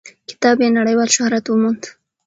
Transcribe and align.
کتاب 0.29 0.57
یې 0.63 0.69
نړیوال 0.79 1.09
شهرت 1.15 1.45
وموند. 1.47 1.83